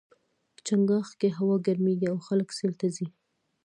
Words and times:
چنګاښ 0.65 1.09
کې 1.19 1.29
هوا 1.37 1.55
ګرميږي 1.65 2.07
او 2.11 2.17
خلک 2.27 2.49
سیل 2.57 2.73
ته 2.79 2.87
ځي. 2.95 3.07